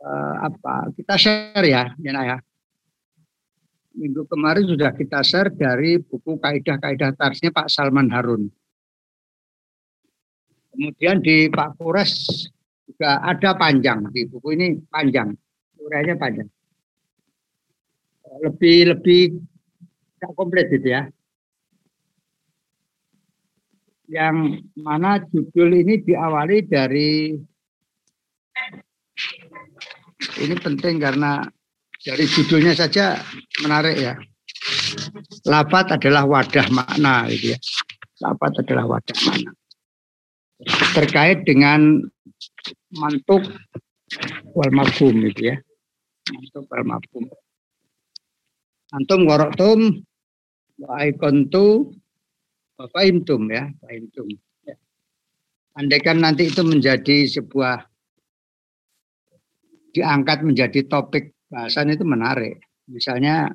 [0.00, 2.38] uh, apa kita share ya, Jana ya.
[3.94, 8.50] Minggu kemarin sudah kita share dari buku kaidah-kaidah tarsnya Pak Salman Harun.
[10.74, 12.50] Kemudian di Pak Kures
[12.90, 15.30] juga ada panjang di buku ini panjang,
[15.78, 16.50] urainya panjang.
[18.42, 19.38] Lebih lebih
[20.18, 21.06] tidak komplit gitu ya.
[24.10, 27.38] Yang mana judul ini diawali dari
[30.40, 31.44] ini penting karena
[32.04, 33.16] dari judulnya saja
[33.64, 34.14] menarik ya.
[35.48, 37.58] Lapat adalah wadah makna gitu ya.
[38.24, 39.50] Lapat adalah wadah makna.
[40.94, 42.00] Terkait dengan
[42.94, 43.44] mantuk
[44.52, 45.56] wal mafhum gitu ya.
[46.32, 47.24] Mantuk wal mafhum.
[48.94, 49.78] Antum koroktum
[50.78, 51.90] wa aikontu
[52.78, 54.28] wa fahimtum ya, fahimtum.
[54.62, 54.76] Ya.
[55.74, 57.93] Andaikan nanti itu menjadi sebuah
[59.94, 62.58] diangkat menjadi topik bahasan itu menarik.
[62.90, 63.54] Misalnya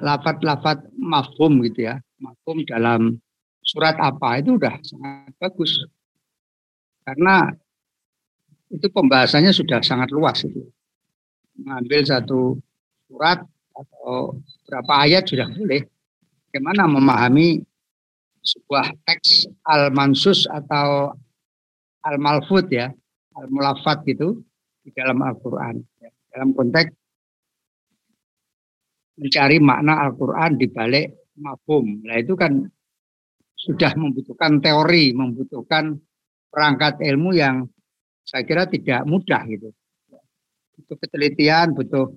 [0.00, 2.00] lafat-lafat mafhum gitu ya.
[2.16, 3.20] Mafhum dalam
[3.60, 5.84] surat apa itu udah sangat bagus.
[7.04, 7.52] Karena
[8.72, 10.64] itu pembahasannya sudah sangat luas itu.
[11.60, 12.56] Mengambil satu
[13.06, 13.44] surat
[13.76, 15.84] atau berapa ayat sudah boleh.
[16.48, 17.60] Bagaimana memahami
[18.40, 21.12] sebuah teks al-mansus atau
[22.06, 22.94] al-malfud ya
[23.36, 24.40] al-mulafat gitu
[24.80, 25.80] di dalam Al-Quran.
[26.00, 26.10] Ya.
[26.32, 26.90] Dalam konteks
[29.16, 32.04] mencari makna Al-Quran di balik mafhum.
[32.04, 32.64] Nah itu kan
[33.56, 35.96] sudah membutuhkan teori, membutuhkan
[36.52, 37.66] perangkat ilmu yang
[38.22, 39.72] saya kira tidak mudah gitu.
[40.76, 42.12] Butuh ketelitian, butuh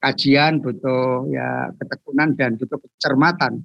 [0.00, 3.62] kajian, butuh ya ketekunan dan butuh kecermatan.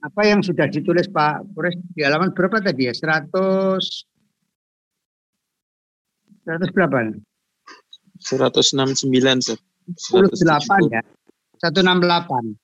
[0.00, 2.92] Apa yang sudah ditulis Pak Kures di halaman berapa tadi ya?
[2.96, 3.28] 100
[6.44, 7.12] 100 berapa?
[8.20, 9.58] 169, Sir.
[9.92, 11.02] 168 ya.
[11.60, 12.56] 168.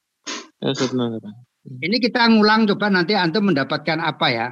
[0.61, 1.85] Ya, 168.
[1.85, 4.49] Ini kita ngulang coba nanti antum mendapatkan apa ya?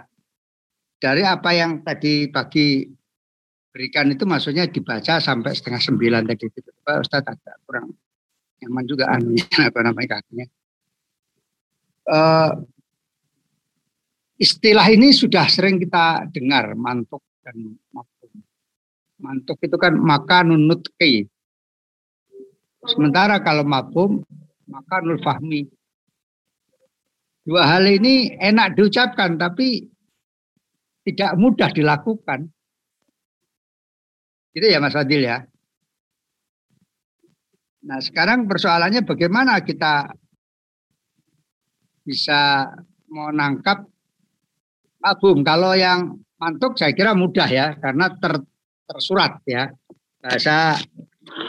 [0.99, 2.85] Dari apa yang tadi pagi
[3.73, 6.71] berikan itu maksudnya dibaca sampai setengah sembilan tadi itu.
[6.83, 7.95] Pak Ustaz agak kurang
[8.59, 10.47] nyaman juga anunya apa namanya kakinya.
[12.09, 12.51] Uh,
[14.41, 18.18] istilah ini sudah sering kita dengar mantuk dan Mantuk
[19.37, 21.29] itu kan maka nunut ki.
[22.89, 24.25] Sementara kalau mafhum
[24.69, 25.69] maka fahmi.
[27.45, 29.89] Dua hal ini enak diucapkan tapi
[31.09, 32.53] tidak mudah dilakukan.
[34.53, 35.45] Gitu ya Mas Adil ya.
[37.89, 40.13] Nah sekarang persoalannya bagaimana kita
[42.05, 42.69] bisa
[43.09, 43.89] menangkap
[45.01, 45.41] mafhum.
[45.41, 48.45] Kalau yang mantuk saya kira mudah ya karena ter,
[48.89, 49.69] tersurat ya.
[50.19, 50.81] Bahasa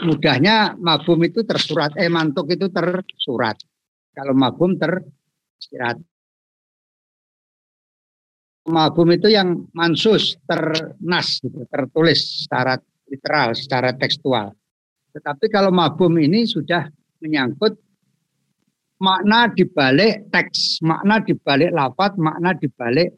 [0.04, 3.56] mudahnya mabum itu tersurat, eh mantuk itu tersurat.
[4.12, 5.96] Kalau mabum tersirat.
[8.70, 12.76] Mabum itu yang mansus, ternas, gitu, tertulis secara
[13.08, 14.52] literal, secara tekstual.
[15.10, 16.86] Tetapi kalau mabum ini sudah
[17.18, 17.74] menyangkut
[19.00, 23.16] makna dibalik teks, makna dibalik lafat, makna dibalik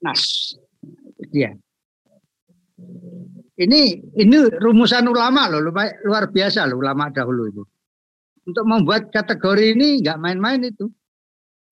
[0.00, 0.54] nas.
[1.34, 1.52] Dia.
[3.54, 3.80] Ini
[4.18, 5.70] ini rumusan ulama loh,
[6.02, 7.62] luar biasa loh ulama dahulu itu.
[8.44, 10.90] Untuk membuat kategori ini nggak main-main itu.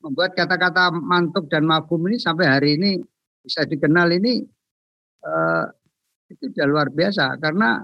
[0.03, 2.99] Membuat kata-kata mantuk dan mafhum ini sampai hari ini
[3.43, 4.43] bisa dikenal ini
[5.27, 5.67] uh,
[6.31, 7.83] itu sudah luar biasa karena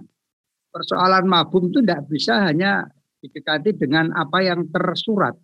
[0.71, 2.87] persoalan mafhum itu tidak bisa hanya
[3.19, 5.35] didekati dengan apa yang tersurat.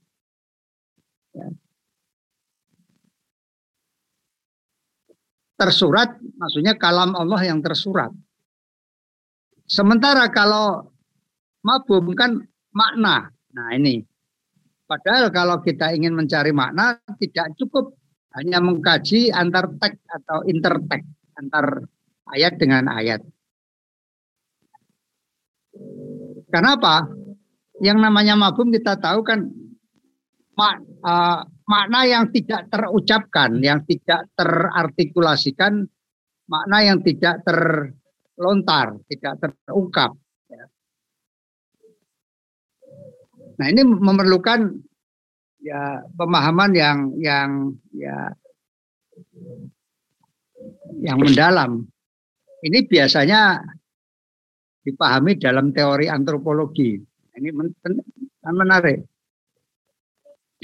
[1.34, 1.51] Ya.
[5.54, 8.10] Tersurat maksudnya kalam Allah yang tersurat.
[9.65, 10.91] Sementara kalau
[11.65, 12.42] mabum kan
[12.75, 13.31] makna.
[13.54, 14.04] Nah ini.
[14.84, 17.97] Padahal kalau kita ingin mencari makna tidak cukup
[18.37, 21.06] hanya mengkaji antar teks atau intertek
[21.41, 21.88] antar
[22.34, 23.24] ayat dengan ayat.
[26.53, 27.09] Kenapa?
[27.83, 29.51] Yang namanya mabum kita tahu kan
[30.54, 35.86] mak, uh, makna yang tidak terucapkan, yang tidak terartikulasikan,
[36.48, 37.91] makna yang tidak ter
[38.39, 40.10] lontar, tidak terungkap.
[40.51, 40.65] Ya.
[43.59, 44.74] Nah ini memerlukan
[45.62, 47.51] ya pemahaman yang yang
[47.95, 48.34] ya
[51.01, 51.86] yang mendalam.
[52.65, 53.60] Ini biasanya
[54.84, 56.97] dipahami dalam teori antropologi.
[57.34, 57.48] Ini
[58.45, 59.14] menarik.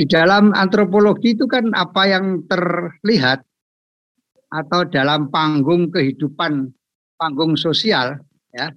[0.01, 3.45] Di dalam antropologi itu kan apa yang terlihat
[4.49, 6.73] atau dalam panggung kehidupan
[7.21, 8.17] panggung sosial
[8.49, 8.73] ya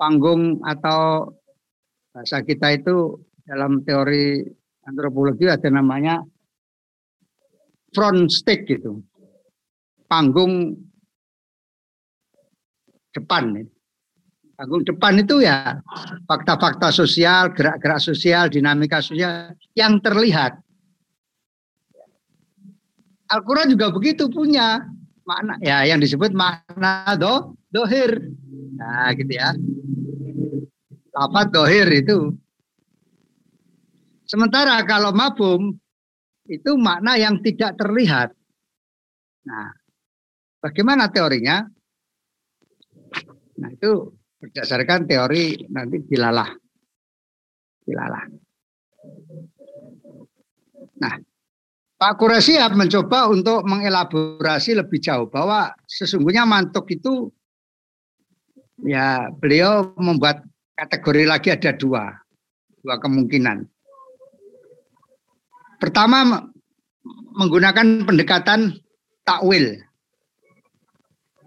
[0.00, 1.28] panggung atau
[2.08, 4.48] bahasa kita itu dalam teori
[4.88, 6.24] antropologi ada namanya
[7.92, 9.04] front stage gitu
[10.08, 10.72] panggung
[13.12, 13.60] depan
[14.56, 15.78] panggung depan itu ya
[16.24, 20.56] fakta-fakta sosial gerak-gerak sosial dinamika sosial yang terlihat.
[23.28, 24.80] Al-Quran juga begitu punya
[25.28, 28.32] makna ya yang disebut makna do dohir.
[28.80, 29.52] Nah gitu ya.
[31.12, 32.32] Lafat dohir itu.
[34.26, 35.76] Sementara kalau mabum
[36.48, 38.32] itu makna yang tidak terlihat.
[39.44, 39.74] Nah
[40.62, 41.66] bagaimana teorinya?
[43.58, 44.14] Nah itu
[44.46, 46.50] berdasarkan teori nanti dilalah
[47.82, 48.24] dilalah
[51.02, 51.14] nah
[51.96, 57.32] Pak Kuresiap mencoba untuk mengelaborasi lebih jauh bahwa sesungguhnya mantuk itu
[58.84, 60.44] ya beliau membuat
[60.76, 62.12] kategori lagi ada dua,
[62.84, 63.64] dua kemungkinan.
[65.80, 66.44] Pertama
[67.32, 68.76] menggunakan pendekatan
[69.24, 69.80] takwil.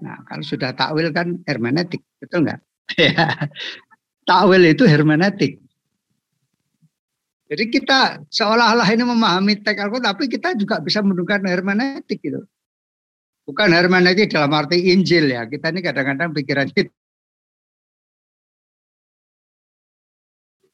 [0.01, 2.61] Nah, kalau sudah takwil kan hermeneutik, betul nggak?
[4.29, 5.61] takwil itu hermeneutik.
[7.49, 12.45] Jadi kita seolah-olah ini memahami teks Al-Quran, tapi kita juga bisa menemukan hermeneutik gitu.
[13.49, 15.49] Bukan hermeneutik dalam arti Injil ya.
[15.49, 16.93] Kita ini kadang-kadang pikiran kita.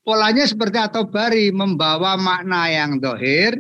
[0.04, 3.58] Polanya seperti atau bari membawa makna yang dohir,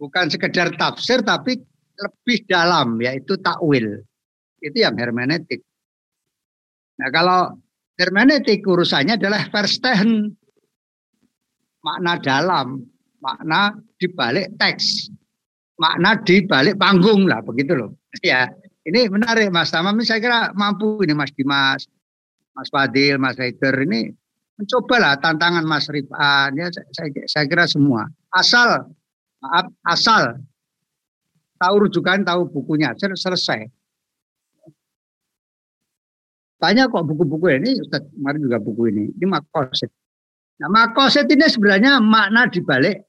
[0.00, 1.60] bukan sekedar tafsir tapi
[2.00, 4.00] lebih dalam yaitu takwil.
[4.58, 5.60] Itu yang hermeneutik.
[6.98, 7.60] Nah kalau
[7.98, 10.38] hermeneutik urusannya adalah verstehen
[11.82, 12.86] makna dalam,
[13.18, 15.10] makna di balik teks,
[15.82, 17.90] makna di balik panggung lah begitu loh.
[18.22, 18.46] Ya,
[18.86, 21.84] ini menarik Mas Tamam saya kira mampu ini Mas Dimas,
[22.54, 24.14] Mas Fadil, Mas Haider ini
[24.58, 28.06] mencobalah tantangan Mas Rifan ya saya, saya kira semua.
[28.34, 28.90] Asal
[29.38, 30.42] maaf asal
[31.58, 33.66] tahu rujukan, tahu bukunya, selesai.
[36.58, 39.04] Banyak kok buku-buku ini, Ustaz kemarin juga buku ini.
[39.14, 39.90] Ini makosid.
[40.58, 43.06] Nah, makoset ini sebenarnya makna dibalik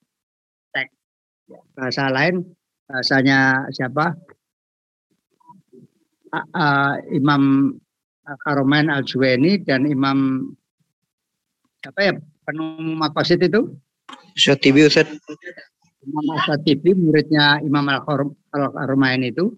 [0.69, 0.94] teks.
[1.74, 2.46] Bahasa lain,
[2.86, 4.13] bahasanya siapa?
[6.30, 7.74] Uh, uh, Imam
[8.46, 10.46] Karomen al juweni dan Imam
[11.81, 12.13] apa ya
[12.46, 13.74] penemu makosid itu?
[14.38, 15.10] Syatibi Ustaz.
[16.06, 18.06] Imam Syatibi muridnya Imam al
[18.54, 19.57] karomen itu.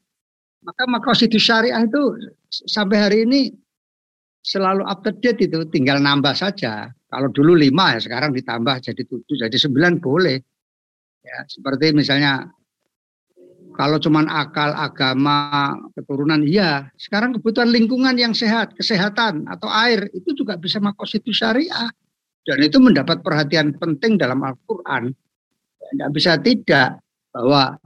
[0.62, 2.16] Maka makosid syariah itu
[2.48, 3.50] sampai hari ini
[4.42, 6.90] selalu up to date itu, tinggal nambah saja.
[7.12, 10.38] Kalau dulu lima ya sekarang ditambah jadi tujuh, jadi sembilan boleh.
[11.22, 12.50] Ya, seperti misalnya
[13.78, 16.92] kalau cuman akal, agama, keturunan, iya.
[17.00, 21.90] Sekarang kebutuhan lingkungan yang sehat, kesehatan atau air itu juga bisa makosidus syariah.
[22.42, 25.14] Dan itu mendapat perhatian penting dalam Al-Quran.
[25.92, 27.00] Tidak bisa tidak
[27.32, 27.78] bahwa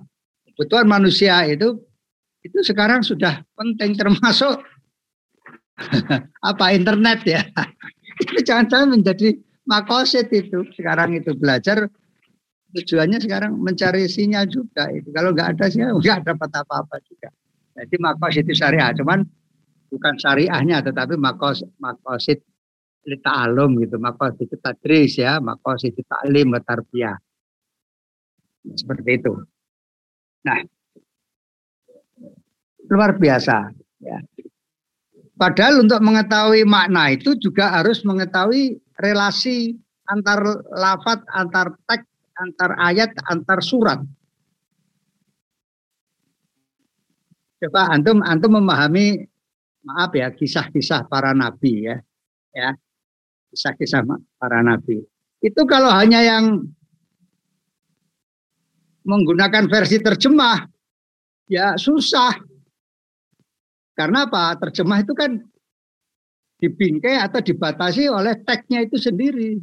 [0.48, 1.76] kebutuhan manusia itu
[2.46, 4.62] itu sekarang sudah penting termasuk
[6.50, 7.42] apa internet ya?
[8.22, 9.36] Itu jangan-jangan menjadi
[9.68, 10.64] makoset itu.
[10.76, 11.90] Sekarang itu belajar
[12.76, 15.12] tujuannya sekarang mencari sinyal juga itu.
[15.12, 17.30] Kalau nggak ada sinyal nggak dapat apa-apa juga.
[17.76, 19.28] Jadi makoset itu syariah cuman
[19.92, 22.44] bukan syariahnya tetapi makos makosit
[23.28, 24.00] alum gitu.
[24.00, 27.20] Makosit itu tadris ya makosit itu taklim tarbiyah.
[28.66, 29.34] Seperti itu.
[30.48, 30.60] Nah
[32.86, 34.22] luar biasa ya
[35.36, 39.76] Padahal untuk mengetahui makna itu juga harus mengetahui relasi
[40.08, 40.40] antar
[40.72, 42.08] lafat, antar teks,
[42.40, 44.00] antar ayat, antar surat.
[47.60, 49.28] Coba antum antum memahami
[49.84, 51.98] maaf ya kisah-kisah para nabi ya.
[52.56, 52.72] Ya.
[53.52, 54.08] Kisah-kisah
[54.40, 55.04] para nabi.
[55.44, 56.64] Itu kalau hanya yang
[59.04, 60.66] menggunakan versi terjemah
[61.46, 62.55] ya susah
[63.96, 64.60] karena apa?
[64.60, 65.40] Terjemah itu kan
[66.60, 69.56] dibingkai atau dibatasi oleh teksnya itu sendiri.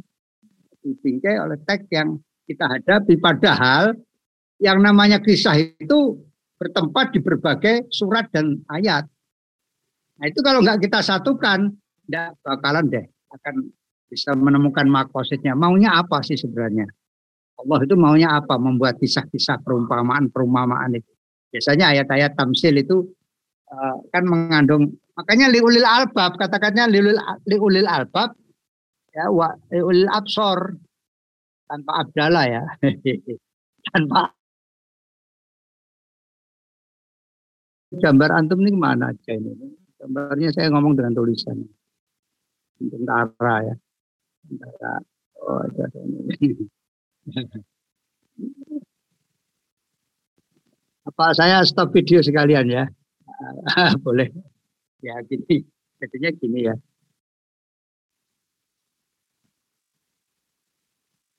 [0.81, 2.17] Dibingkai oleh teks yang
[2.49, 3.21] kita hadapi.
[3.21, 3.93] Padahal
[4.57, 6.17] yang namanya kisah itu
[6.57, 9.05] bertempat di berbagai surat dan ayat.
[10.17, 11.69] Nah itu kalau nggak kita satukan,
[12.05, 13.69] tidak bakalan deh akan
[14.09, 15.53] bisa menemukan makosidnya.
[15.53, 16.85] Maunya apa sih sebenarnya?
[17.57, 18.57] Allah itu maunya apa?
[18.57, 21.11] Membuat kisah-kisah perumpamaan-perumpamaan itu.
[21.53, 23.13] Biasanya ayat-ayat tamsil itu
[23.73, 27.17] Eh, kan mengandung makanya liulil albab katakannya liulil
[27.49, 28.37] liulil albab
[29.13, 30.77] ya wa liulil absor
[31.65, 32.63] tanpa abdala ya
[33.89, 34.29] tanpa
[37.97, 39.53] gambar antum ini mana aja ini
[40.03, 41.63] Gambarnya saya ngomong dengan tulisan.
[42.75, 43.71] Tentara ya.
[44.43, 44.99] Tentara.
[45.39, 46.67] Oh, ada ini.
[51.07, 52.83] Apa saya stop video sekalian ya?
[54.05, 54.29] Boleh.
[55.03, 55.63] Ya gini.
[55.99, 56.75] Jadinya gini ya.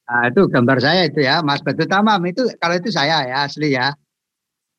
[0.05, 3.73] Nah, itu gambar saya itu ya, Mas Batu Tamam itu kalau itu saya ya asli
[3.73, 3.97] ya.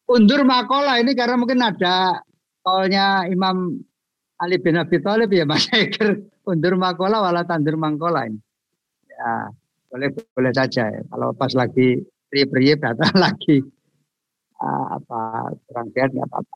[0.05, 2.21] Undur makola ini karena mungkin ada
[2.61, 3.73] kolnya Imam
[4.37, 8.37] Ali bin Abi Thalib ya Mas Eger undur makola wala tandur mangkola ini.
[9.09, 9.49] Ya,
[9.89, 11.01] boleh boleh saja ya.
[11.09, 13.65] Kalau pas lagi priye-priye datang lagi
[14.61, 16.55] uh, apa rangkaian nggak apa-apa.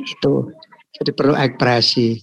[0.00, 0.52] Itu
[0.96, 2.20] jadi perlu ekspresi.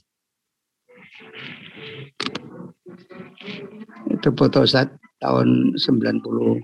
[4.14, 6.64] Itu foto saat tahun 98.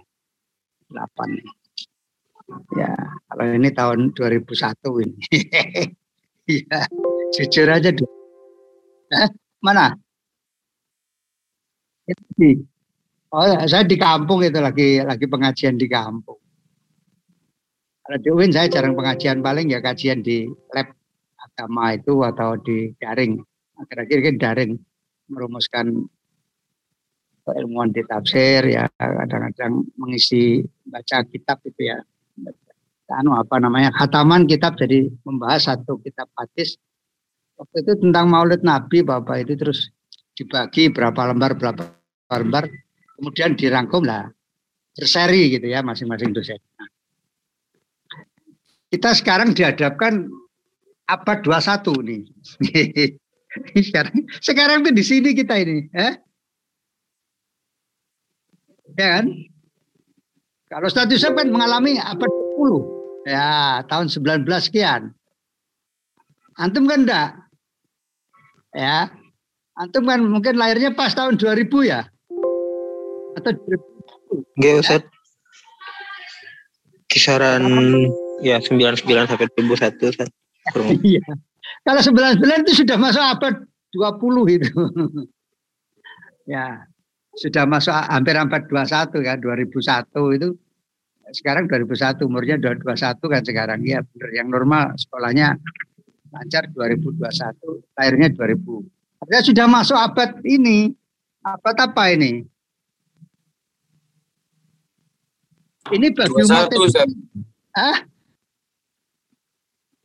[2.76, 2.92] Ya,
[3.30, 5.22] kalau ini tahun 2001 ini.
[6.50, 6.82] Iya,
[7.30, 8.10] jujur aja dulu.
[9.14, 9.30] Eh,
[9.62, 9.94] mana?
[13.30, 16.42] Oh, saya di kampung itu lagi lagi pengajian di kampung.
[18.02, 20.90] Kalau di UIN saya jarang pengajian paling ya kajian di lab
[21.60, 23.36] agama itu atau di daring.
[23.76, 24.72] Akhir-akhir kan daring
[25.28, 26.08] merumuskan
[27.50, 31.98] ilmuwan di tafsir ya kadang-kadang mengisi baca kitab itu ya
[33.10, 36.78] anu apa namanya khataman kitab jadi membahas satu kitab hadis
[37.58, 39.90] waktu itu tentang Maulid Nabi Bapak itu terus
[40.38, 41.90] dibagi berapa lembar berapa
[42.38, 42.70] lembar
[43.18, 44.30] kemudian dirangkum lah
[44.94, 46.62] berseri gitu ya masing-masing dosen.
[46.78, 46.90] Nah,
[48.94, 50.30] kita sekarang dihadapkan
[51.10, 52.22] abad 21 nih.
[53.82, 54.16] sekarang,
[54.48, 56.14] sekarang tuh di sini kita ini, eh?
[58.94, 59.26] Ya kan?
[60.70, 63.26] Kalau statusnya kan mengalami abad 20.
[63.26, 65.14] Ya, tahun 19 sekian.
[66.60, 67.30] Antum kan enggak?
[68.76, 69.10] Ya.
[69.80, 72.06] Antum kan mungkin lahirnya pas tahun 2000 ya?
[73.40, 74.60] Atau 2000?
[74.60, 75.04] Enggak, Ustaz.
[77.10, 77.66] Kisaran
[78.46, 80.30] ya 99 sampai 2001, Ustaz.
[81.06, 81.26] Iya.
[81.86, 83.54] Kalau 99 itu sudah masuk abad
[83.94, 84.74] 20 itu.
[86.54, 86.86] ya,
[87.38, 90.50] sudah masuk hampir abad 21 kan, 2001 itu.
[91.30, 93.80] Sekarang 2001 umurnya 21 kan sekarang.
[93.86, 95.62] Ya benar yang normal sekolahnya
[96.30, 97.26] lancar 2021
[97.98, 98.86] lahirnya 2000
[99.20, 100.94] artinya sudah masuk abad ini.
[101.40, 102.44] Abad apa ini?
[105.90, 106.70] Ini bagi umat
[107.74, 107.98] ah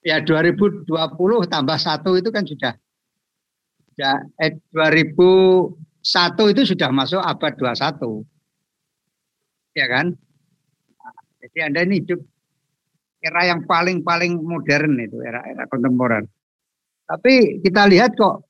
[0.04, 0.86] ya 2020
[1.48, 2.76] tambah satu itu kan sudah
[3.96, 8.22] ya eh, 2001 itu sudah masuk abad 21
[9.74, 10.12] ya kan
[11.44, 12.20] jadi Anda ini hidup
[13.24, 16.28] era yang paling-paling modern itu, era-era kontemporer.
[17.04, 18.44] Tapi kita lihat kok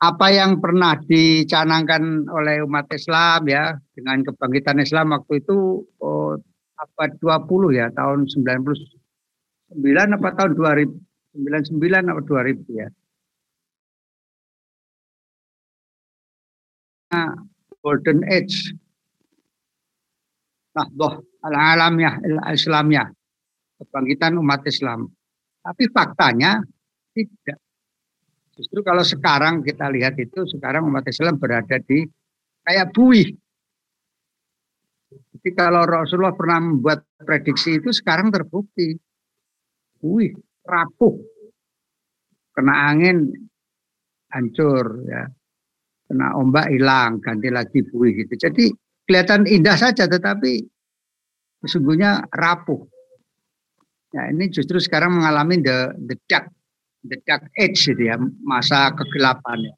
[0.00, 6.36] apa yang pernah dicanangkan oleh umat Islam ya dengan kebangkitan Islam waktu itu oh,
[6.76, 8.28] abad 20 ya tahun
[9.72, 11.04] 99 apa tahun 2000
[11.34, 12.88] 99 atau 2000 ya.
[17.14, 17.30] Nah,
[17.82, 18.74] golden age.
[20.74, 21.14] Nah, boh
[21.46, 22.18] al-alamiyah
[22.50, 23.06] al-islamiyah
[23.78, 25.06] kebangkitan umat Islam.
[25.62, 26.58] Tapi faktanya
[27.14, 27.58] tidak.
[28.54, 32.06] Justru kalau sekarang kita lihat itu sekarang umat Islam berada di
[32.62, 33.30] kayak buih.
[35.34, 38.94] Jadi kalau Rasulullah pernah membuat prediksi itu sekarang terbukti.
[40.04, 40.36] Buih,
[40.68, 41.16] rapuh.
[42.52, 43.24] Kena angin
[44.28, 45.24] hancur ya.
[46.04, 48.36] Kena ombak hilang, ganti lagi buih gitu.
[48.36, 48.68] Jadi
[49.08, 50.60] kelihatan indah saja tetapi
[51.64, 52.84] sesungguhnya rapuh.
[54.12, 56.52] Ya, ini justru sekarang mengalami the, the dark,
[57.08, 59.74] the dark age gitu ya, masa kegelapan ya.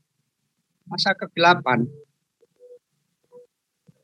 [0.90, 1.86] Masa kegelapan.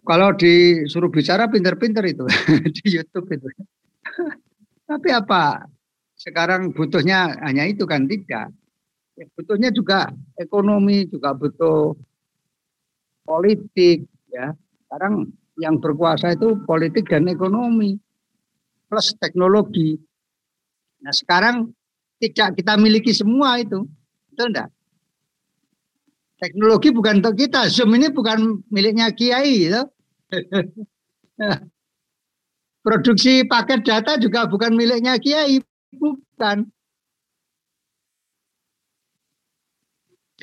[0.07, 2.25] Kalau disuruh bicara pinter-pinter itu
[2.79, 3.51] di YouTube itu.
[4.89, 5.67] Tapi apa?
[6.23, 8.55] Sekarang butuhnya hanya itu kan tidak.
[9.19, 10.07] Ya, butuhnya juga
[10.39, 11.99] ekonomi, juga butuh
[13.27, 14.55] politik ya.
[14.87, 17.99] Sekarang yang berkuasa itu politik dan ekonomi
[18.87, 19.99] plus teknologi.
[21.03, 21.75] Nah sekarang
[22.23, 23.83] tidak kita miliki semua itu,
[24.31, 24.71] betul enggak?
[26.39, 29.83] Teknologi bukan untuk kita, Zoom ini bukan miliknya Kiai, gitu.
[32.87, 35.63] Produksi paket data juga bukan miliknya Kiai,
[35.95, 36.69] bukan.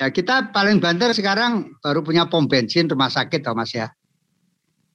[0.00, 3.92] Ya kita paling banter sekarang baru punya pom bensin rumah sakit, Thomas ya.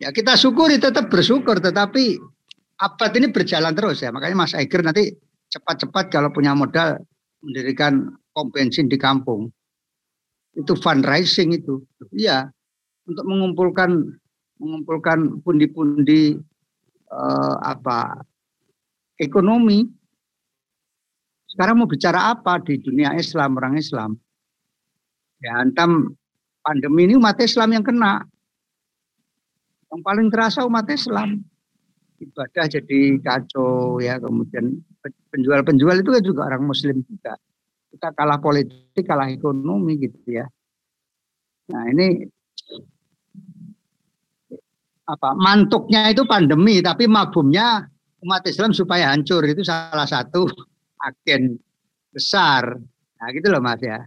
[0.02, 2.18] Ya kita syukuri tetap bersyukur tetapi
[2.82, 4.10] abad ini berjalan terus ya.
[4.10, 5.14] Makanya Mas Eger nanti
[5.54, 6.98] cepat-cepat kalau punya modal
[7.46, 9.54] mendirikan pom bensin di kampung.
[10.58, 11.86] Itu fundraising itu.
[12.10, 12.50] Iya,
[13.06, 13.92] untuk mengumpulkan
[14.58, 16.40] mengumpulkan pundi-pundi
[17.14, 18.26] eh, apa
[19.22, 19.86] ekonomi.
[21.56, 24.20] Sekarang mau bicara apa di dunia Islam, orang Islam?
[25.40, 26.20] Ya, antam
[26.60, 28.28] pandemi ini umat Islam yang kena.
[29.88, 31.48] Yang paling terasa umat Islam
[32.20, 34.80] ibadah jadi kacau ya kemudian
[35.32, 37.36] penjual-penjual itu kan juga orang muslim juga
[37.92, 40.48] kita kalah politik kalah ekonomi gitu ya
[41.72, 42.24] nah ini
[45.06, 47.86] apa mantuknya itu pandemi tapi mabumnya
[48.26, 50.48] umat Islam supaya hancur itu salah satu
[51.04, 51.60] agen
[52.14, 52.80] besar
[53.20, 54.00] nah gitu loh mas ya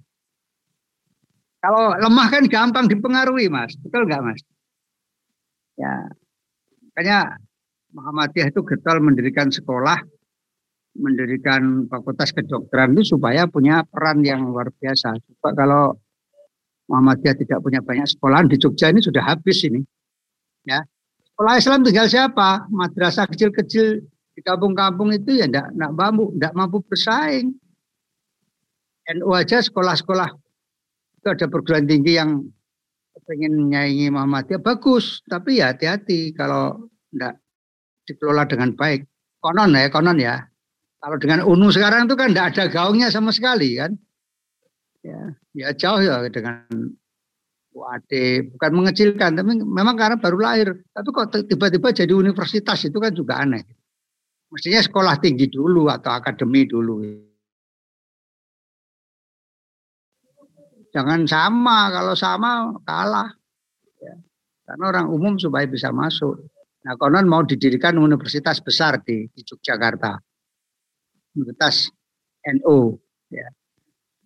[1.58, 4.40] kalau lemah kan gampang dipengaruhi mas betul nggak mas
[5.76, 6.08] ya
[6.92, 7.38] makanya
[7.88, 9.96] Muhammadiyah itu getol mendirikan sekolah,
[11.00, 15.16] mendirikan fakultas kedokteran itu supaya punya peran yang luar biasa.
[15.16, 15.84] Coba kalau
[16.88, 19.80] Muhammadiyah tidak punya banyak sekolahan di Jogja ini sudah habis ini.
[20.68, 20.84] Ya.
[21.32, 22.68] Sekolah Islam tinggal siapa?
[22.68, 24.04] Madrasah kecil-kecil
[24.38, 27.58] di kampung-kampung itu ya enggak, enggak mampu, enggak mampu bersaing.
[29.18, 30.30] NU aja sekolah-sekolah
[31.18, 32.46] itu ada perguruan tinggi yang
[33.26, 37.42] pengen nyanyi Muhammadiyah bagus, tapi ya hati-hati kalau enggak
[38.06, 39.10] dikelola dengan baik.
[39.42, 40.46] Konon ya, konon ya.
[41.02, 43.98] Kalau dengan UNU sekarang itu kan tidak ada gaungnya sama sekali kan.
[45.02, 46.62] Ya, ya jauh ya dengan
[47.74, 48.12] UAD.
[48.54, 50.78] Bukan mengecilkan, tapi memang karena baru lahir.
[50.94, 53.77] Tapi kok tiba-tiba jadi universitas itu kan juga aneh.
[54.48, 57.04] Mestinya sekolah tinggi dulu atau akademi dulu.
[60.88, 63.28] Jangan sama, kalau sama kalah.
[64.00, 64.16] Ya.
[64.64, 66.48] Karena orang umum supaya bisa masuk.
[66.88, 70.16] Nah, konon mau didirikan universitas besar di, di Yogyakarta.
[71.36, 71.92] Universitas
[72.48, 72.96] NU.
[73.28, 73.48] Ya.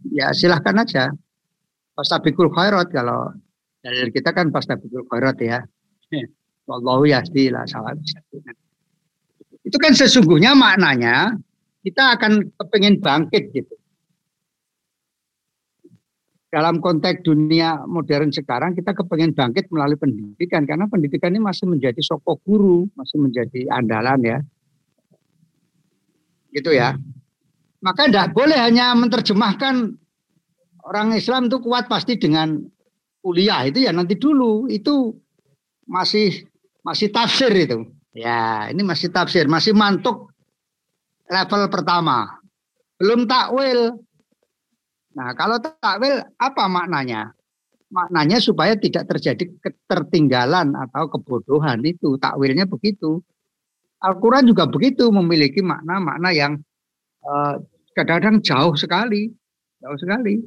[0.06, 1.10] ya silahkan aja.
[1.98, 3.34] Pastabikul khairat kalau
[3.82, 5.58] dari kita kan pastabikul khairat ya.
[6.70, 7.98] Wallahu yahdi lah salah
[9.62, 11.38] Itu kan sesungguhnya maknanya
[11.86, 13.74] kita akan kepingin bangkit gitu
[16.52, 21.96] dalam konteks dunia modern sekarang kita kepengen bangkit melalui pendidikan karena pendidikan ini masih menjadi
[22.04, 24.38] soko guru, masih menjadi andalan ya.
[26.52, 27.00] Gitu ya.
[27.80, 29.96] Maka tidak boleh hanya menerjemahkan
[30.84, 32.60] orang Islam itu kuat pasti dengan
[33.24, 35.16] kuliah itu ya nanti dulu itu
[35.88, 36.44] masih
[36.84, 37.88] masih tafsir itu.
[38.12, 40.28] Ya, ini masih tafsir, masih mantuk
[41.32, 42.40] level pertama.
[43.00, 43.96] Belum takwil,
[45.12, 47.36] Nah, kalau takwil apa maknanya?
[47.92, 52.16] Maknanya supaya tidak terjadi ketertinggalan atau kebodohan itu.
[52.16, 53.20] Takwilnya begitu.
[54.00, 56.52] Al-Quran juga begitu memiliki makna-makna yang
[57.22, 57.54] eh,
[57.92, 59.28] kadang-kadang jauh sekali.
[59.84, 60.40] Jauh sekali.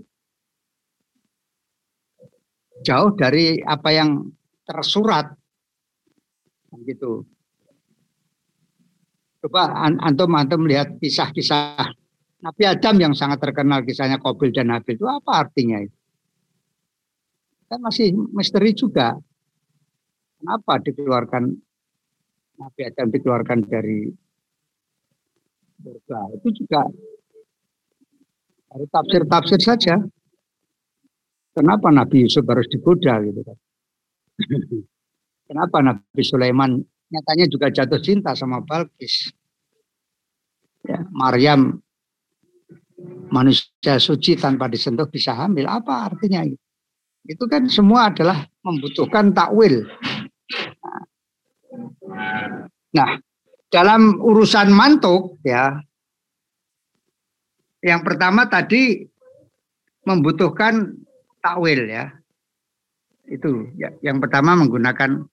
[2.82, 4.26] Jauh dari apa yang
[4.66, 5.30] tersurat.
[6.82, 7.35] Gitu.
[9.46, 11.94] Coba antum antum lihat kisah-kisah
[12.42, 15.94] Nabi Adam yang sangat terkenal kisahnya Kobil dan Habil itu apa artinya itu?
[17.70, 19.14] Kan masih misteri juga.
[20.42, 21.54] Kenapa dikeluarkan
[22.58, 24.10] Nabi Adam dikeluarkan dari
[25.78, 26.20] surga?
[26.42, 26.90] Itu juga
[28.74, 30.02] dari tafsir-tafsir saja.
[31.54, 33.58] Kenapa Nabi Yusuf harus digoda gitu kan?
[35.54, 39.32] Kenapa Nabi Sulaiman nyatanya juga jatuh cinta sama Balkis?
[40.86, 41.82] Ya, Maryam
[43.34, 45.66] manusia suci tanpa disentuh bisa hamil.
[45.66, 46.58] Apa artinya itu?
[47.26, 49.90] Itu kan semua adalah membutuhkan takwil.
[52.94, 53.10] Nah,
[53.74, 55.82] dalam urusan mantuk ya,
[57.82, 59.02] yang pertama tadi
[60.06, 60.94] membutuhkan
[61.42, 62.14] takwil ya.
[63.26, 65.26] Itu ya, yang pertama menggunakan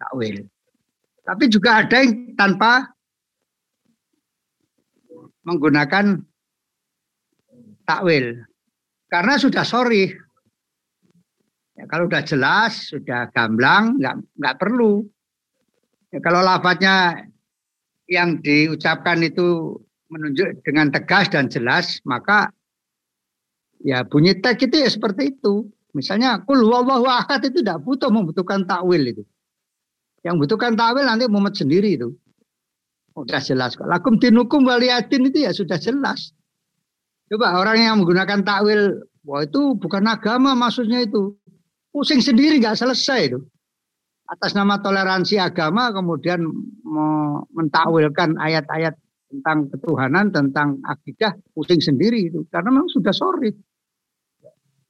[0.00, 0.48] takwil.
[1.26, 2.86] Tapi juga ada yang tanpa
[5.42, 6.22] menggunakan
[7.82, 8.46] takwil.
[9.10, 10.14] Karena sudah sorry.
[11.76, 15.02] Ya, kalau sudah jelas, sudah gamblang, nggak nggak perlu.
[16.14, 17.26] Ya, kalau lafadznya
[18.06, 22.54] yang diucapkan itu menunjuk dengan tegas dan jelas, maka
[23.82, 25.68] ya bunyi tag itu ya seperti itu.
[25.92, 29.22] Misalnya kul wallahu ahad itu tidak butuh membutuhkan takwil itu.
[30.26, 32.10] Yang butuhkan takwil nanti Muhammad sendiri itu.
[33.14, 33.86] Sudah jelas kok.
[33.86, 36.34] Lakum dinukum waliyatin itu ya sudah jelas.
[37.30, 41.38] Coba orang yang menggunakan takwil, wah itu bukan agama maksudnya itu.
[41.94, 43.38] Pusing sendiri nggak selesai itu.
[44.26, 46.42] Atas nama toleransi agama kemudian
[47.54, 48.98] mentakwilkan ayat-ayat
[49.30, 52.42] tentang ketuhanan, tentang akidah, pusing sendiri itu.
[52.50, 53.54] Karena memang sudah sore.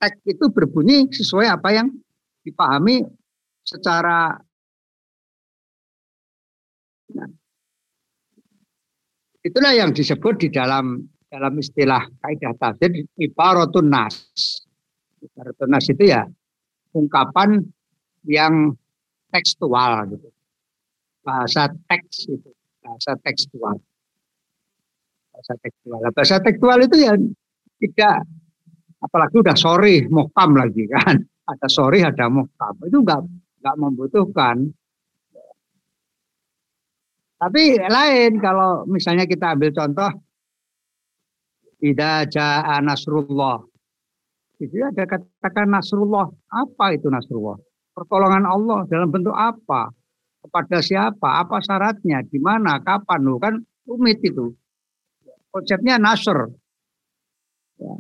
[0.01, 1.89] Teks itu berbunyi sesuai apa yang
[2.45, 3.05] dipahami
[3.65, 4.37] secara
[9.47, 14.15] itulah yang disebut di dalam dalam istilah kaidah tafsir ibaratun nas.
[15.23, 16.27] Ibaratun nas itu ya
[16.93, 17.63] ungkapan
[18.27, 18.75] yang
[19.31, 20.29] tekstual gitu.
[21.23, 22.51] Bahasa teks itu,
[22.83, 23.79] bahasa tekstual
[25.37, 26.01] bahasa tekstual.
[26.17, 27.13] Bahasa tekstual itu ya
[27.85, 28.15] tidak
[29.05, 31.21] apalagi udah sorry mokam lagi kan.
[31.47, 32.75] Ada sorry ada mokam.
[32.89, 33.21] Itu enggak
[33.61, 34.57] enggak membutuhkan.
[37.37, 40.11] Tapi lain kalau misalnya kita ambil contoh
[41.77, 43.61] tidak jaa nasrullah.
[44.57, 46.33] Itu ada katakan nasrullah.
[46.49, 47.61] Apa itu nasrullah?
[47.93, 49.93] Pertolongan Allah dalam bentuk apa?
[50.41, 51.45] Kepada siapa?
[51.45, 52.25] Apa syaratnya?
[52.25, 52.81] Di mana?
[52.81, 53.21] Kapan?
[53.21, 54.57] Loh, kan rumit itu
[55.57, 56.53] konsepnya nasr.
[57.81, 57.95] Ya.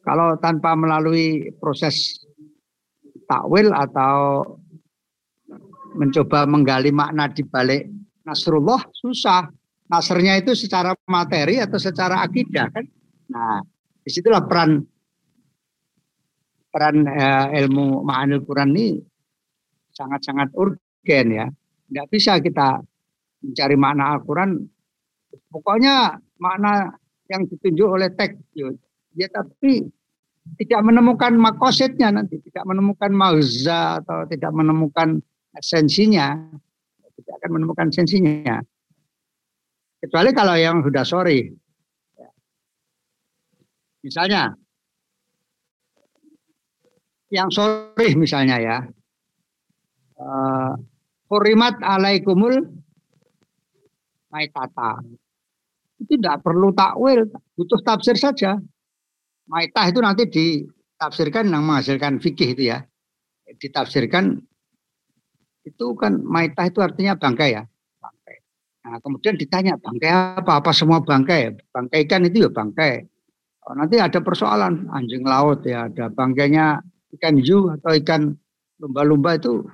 [0.00, 2.24] Kalau tanpa melalui proses
[3.28, 4.44] takwil atau
[5.96, 7.88] mencoba menggali makna di balik
[8.26, 9.48] Nasrullah susah.
[9.86, 12.82] Nasrnya itu secara materi atau secara akidah kan.
[13.30, 13.62] Nah,
[14.02, 14.82] di situlah peran
[16.74, 18.98] peran eh, ilmu ma'anil Quran ini
[19.94, 21.46] sangat-sangat urgen ya.
[21.86, 22.82] Tidak bisa kita
[23.46, 24.58] mencari makna Al-Quran
[25.50, 26.92] Pokoknya makna
[27.26, 28.38] yang ditunjuk oleh teks
[29.16, 29.88] ya tapi
[30.60, 35.18] tidak menemukan makosetnya nanti, tidak menemukan mauza atau tidak menemukan
[35.56, 36.36] esensinya,
[37.16, 38.60] tidak akan menemukan esensinya.
[40.00, 41.50] Kecuali kalau yang sudah sorry.
[44.04, 44.54] Misalnya,
[47.32, 48.78] yang sorry misalnya ya,
[50.22, 50.72] uh,
[51.82, 52.54] alaikumul
[54.30, 55.02] maitata
[55.96, 57.24] itu tidak perlu takwil,
[57.56, 58.60] butuh tafsir saja.
[59.48, 62.84] Maitah itu nanti ditafsirkan yang menghasilkan fikih itu ya.
[63.46, 64.36] Ditafsirkan
[65.66, 67.62] itu kan maitah itu artinya bangkai ya.
[67.98, 68.36] Bangkai.
[68.86, 70.62] Nah, kemudian ditanya bangkai apa?
[70.62, 71.58] Apa semua bangkai?
[71.74, 73.02] Bangkai ikan itu ya bangkai.
[73.66, 76.78] Oh, nanti ada persoalan anjing laut ya, ada bangkainya
[77.18, 78.30] ikan hiu atau ikan
[78.78, 79.66] lumba-lumba itu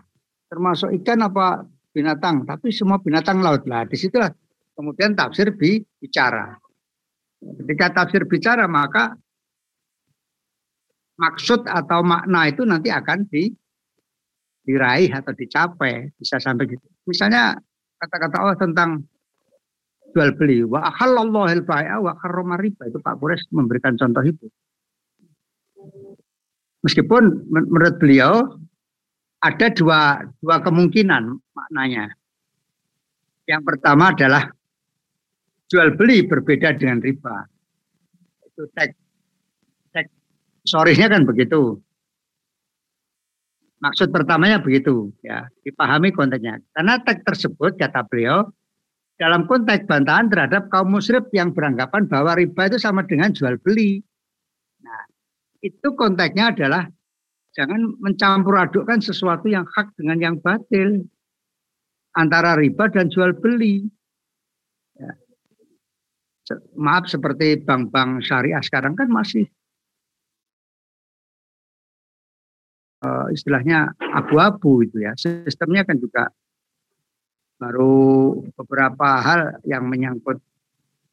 [0.48, 3.84] termasuk ikan apa binatang, tapi semua binatang laut lah.
[3.84, 4.32] Di situlah
[4.72, 6.56] kemudian tafsir bicara.
[7.36, 9.12] Ketika tafsir bicara maka
[11.20, 13.52] maksud atau makna itu nanti akan di,
[14.62, 16.86] diraih atau dicapai bisa sampai gitu.
[17.06, 17.58] Misalnya
[17.98, 19.02] kata-kata Allah tentang
[20.12, 24.46] jual beli wa halallahu bai'a wa harrama riba itu Pak Kures memberikan contoh itu.
[26.82, 28.58] Meskipun menurut beliau
[29.42, 31.22] ada dua dua kemungkinan
[31.54, 32.14] maknanya.
[33.46, 34.50] Yang pertama adalah
[35.66, 37.46] jual beli berbeda dengan riba.
[38.46, 38.94] Itu teks
[39.90, 40.10] teks
[40.66, 41.82] sorrynya kan begitu.
[43.82, 46.62] Maksud pertamanya begitu ya, dipahami konteksnya.
[46.70, 48.46] Karena teks tersebut kata beliau
[49.18, 53.98] dalam konteks bantahan terhadap kaum musyrik yang beranggapan bahwa riba itu sama dengan jual beli.
[54.86, 55.02] Nah,
[55.66, 56.86] itu konteksnya adalah
[57.58, 61.02] jangan mencampur adukkan sesuatu yang hak dengan yang batil
[62.14, 63.88] antara riba dan jual beli
[66.76, 69.48] maaf seperti bank-bank syariah sekarang kan masih
[73.02, 75.12] uh, istilahnya abu-abu itu ya.
[75.18, 76.30] Sistemnya kan juga
[77.58, 80.42] baru beberapa hal yang menyangkut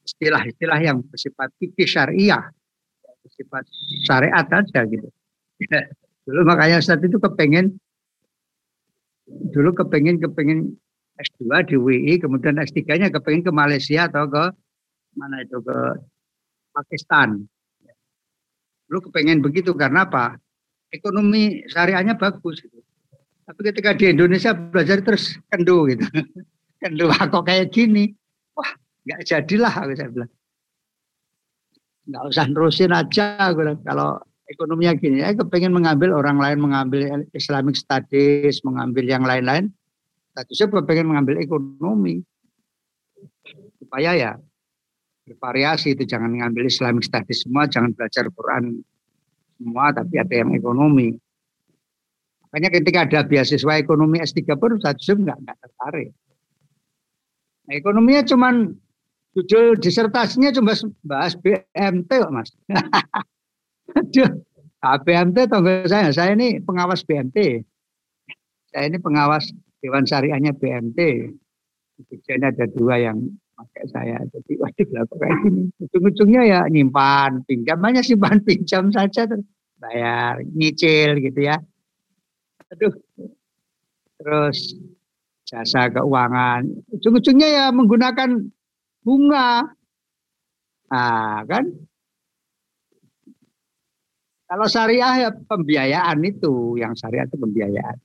[0.06, 2.50] istilah-istilah yang bersifat fikih syariah,
[3.22, 3.66] bersifat
[4.06, 5.10] syariat aja gitu.
[6.30, 7.82] dulu makanya saat itu kepengen
[9.50, 10.78] dulu kepengen kepengen
[11.20, 14.46] S2 di WI, kemudian S3-nya kepengen ke Malaysia atau ke
[15.20, 15.78] mana itu ke
[16.72, 17.44] Pakistan.
[18.88, 20.40] Lu kepengen begitu karena apa?
[20.90, 22.66] Ekonomi syariahnya bagus.
[22.66, 22.82] Gitu.
[23.50, 26.06] Tapi ketika di Indonesia belajar terus kendu gitu.
[26.82, 28.14] kendu kok kayak gini.
[28.54, 28.70] Wah,
[29.06, 30.32] nggak jadilah aku saya bilang.
[32.10, 33.78] Nggak usah nerusin aja aku.
[33.86, 39.70] Kalau ekonominya gini, ya kepengen mengambil orang lain mengambil Islamic Studies, mengambil yang lain-lain.
[40.34, 42.26] Statusnya kepengen mengambil ekonomi.
[43.78, 44.32] Supaya ya
[45.30, 48.82] bervariasi itu jangan ngambil Islamic Studies semua, jangan belajar Quran
[49.60, 51.20] semua, tapi ada yang ekonomi.
[52.50, 56.10] Makanya ketika ada beasiswa ekonomi S3 pun saya justru nggak, tertarik.
[57.70, 58.74] Nah, ekonominya cuman
[59.38, 60.74] judul disertasinya cuma
[61.06, 62.50] bahas BMT kok mas.
[64.00, 64.32] Aduh,
[64.82, 67.62] BMT tunggu saya, saya ini pengawas BMT.
[68.74, 71.30] Saya ini pengawas Dewan Syariahnya BMT.
[72.10, 73.28] Jogja ada dua yang
[73.60, 74.18] pakai saya.
[74.32, 75.64] Jadi wajib lah kayak gini.
[75.84, 79.44] Ujung-ujungnya ya nyimpan, pinjam, banyak simpan pinjam saja terus
[79.80, 81.60] bayar, nyicil gitu ya.
[82.72, 82.94] Aduh.
[84.20, 84.76] Terus
[85.44, 86.64] jasa keuangan.
[86.96, 88.48] Ujung-ujungnya ya menggunakan
[89.04, 89.68] bunga.
[90.90, 91.66] Nah, kan
[94.50, 97.98] kalau syariah ya pembiayaan itu, yang syariah itu pembiayaan.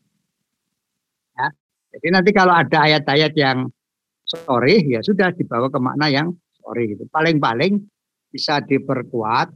[1.35, 1.49] Ya.
[1.97, 3.73] Jadi nanti kalau ada ayat-ayat yang
[4.25, 7.05] sorry, ya sudah dibawa ke makna yang sorry gitu.
[7.09, 7.81] Paling-paling
[8.33, 9.53] bisa diperkuat.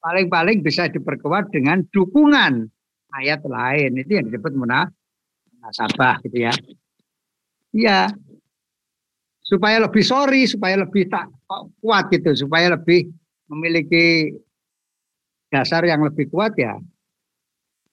[0.00, 2.64] Paling-paling bisa diperkuat dengan dukungan
[3.14, 4.00] ayat lain.
[4.00, 6.54] Itu yang disebut munasabah gitu ya.
[7.70, 8.10] Iya,
[9.44, 11.30] supaya lebih sorry, supaya lebih tak
[11.78, 13.06] kuat gitu, supaya lebih
[13.50, 14.34] memiliki
[15.50, 16.78] dasar yang lebih kuat ya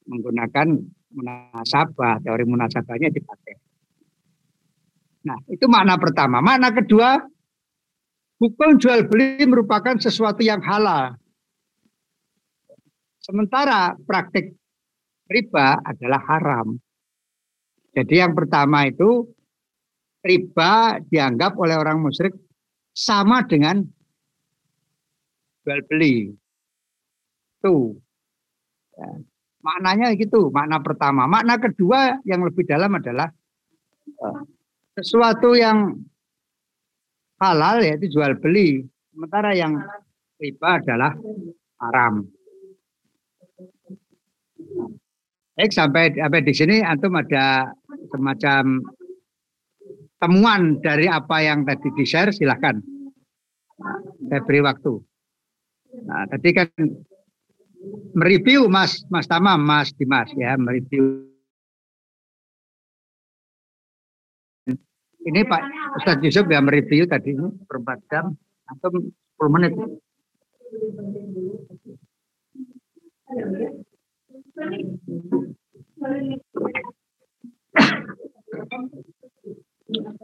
[0.05, 0.77] menggunakan
[1.11, 3.55] munasabah, teori munasabahnya dipakai.
[5.27, 6.39] Nah, itu makna pertama.
[6.39, 7.19] Makna kedua,
[8.39, 11.19] hukum jual beli merupakan sesuatu yang halal.
[13.19, 14.55] Sementara praktik
[15.27, 16.79] riba adalah haram.
[17.91, 19.27] Jadi yang pertama itu
[20.23, 22.31] riba dianggap oleh orang musyrik
[22.95, 23.83] sama dengan
[25.67, 26.31] jual beli.
[27.59, 27.99] Itu.
[29.67, 29.73] Ya.
[29.75, 31.27] Maknanya gitu, makna pertama.
[31.27, 33.27] Makna kedua yang lebih dalam adalah
[34.23, 34.41] uh,
[34.95, 35.99] sesuatu yang
[37.43, 38.87] halal yaitu jual beli.
[39.11, 39.75] Sementara yang
[40.39, 41.11] riba adalah
[41.83, 42.23] haram.
[45.57, 47.73] Baik, sampai sampai di sini antum ada
[48.13, 48.77] semacam
[50.21, 52.77] temuan dari apa yang tadi di-share silahkan.
[54.29, 54.93] Saya beri waktu.
[56.05, 56.69] Nah, tadi kan
[58.17, 61.27] mereview Mas Mas Tamam, Mas Dimas ya, mereview.
[65.27, 65.61] Ini Pak
[65.99, 68.31] Ustadz Yusuf ya mereview tadi ini berempat jam
[68.67, 69.73] atau 10 menit.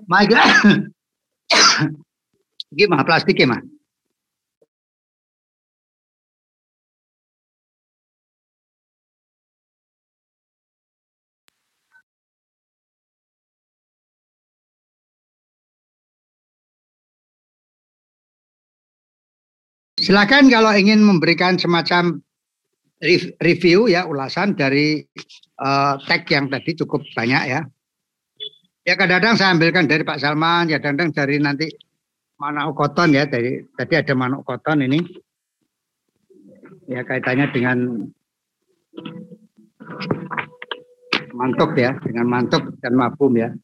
[0.07, 0.35] Mike,
[2.75, 3.63] gimana plastik gimana?
[20.03, 22.19] Silakan kalau ingin memberikan semacam
[23.39, 24.99] review ya ulasan dari
[25.63, 27.63] uh, tag yang tadi cukup banyak ya.
[28.83, 31.71] Ya kadang-kadang saya ambilkan dari Pak Salman, ya kadang-kadang dari nanti
[32.35, 34.99] Manuk Koton ya, dari tadi ada Manuk Koton ini.
[36.91, 38.03] Ya kaitannya dengan
[41.31, 43.55] mantuk ya, dengan mantuk dan mabum ya.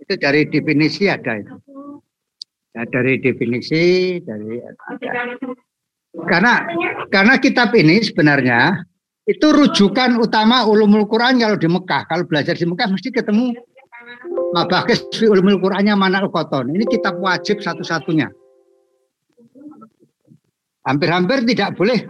[0.00, 1.52] Itu dari definisi ada itu.
[2.70, 4.62] Ya, dari definisi dari.
[6.10, 6.66] Karena
[7.10, 8.86] karena kitab ini sebenarnya
[9.26, 12.02] itu rujukan utama ulumul Quran kalau di Mekah.
[12.06, 13.54] Kalau belajar di Mekah mesti ketemu
[14.50, 16.74] Mabakis fi ulumul Qurannya mana koton.
[16.74, 18.26] Ini kitab wajib satu-satunya.
[20.82, 22.02] Hampir-hampir tidak boleh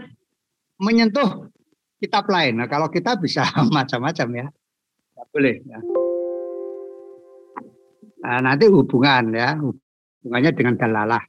[0.81, 1.53] menyentuh
[2.01, 2.64] kitab lain.
[2.64, 3.44] Nah, kalau kita bisa
[3.77, 4.46] macam-macam ya.
[4.49, 5.79] Tidak boleh ya.
[8.20, 9.57] Nah, nanti hubungan ya,
[10.20, 11.22] hubungannya dengan dalalah.